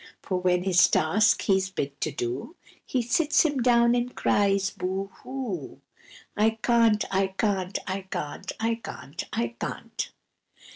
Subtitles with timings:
[0.23, 5.11] For when his task he's bid to do, He sits him down and cries, "Boo
[5.21, 5.79] hoo!
[6.35, 7.05] I can't!
[7.11, 7.77] I can't!
[7.85, 8.51] I can't!
[8.59, 9.23] I can't!
[9.31, 10.09] I can't!"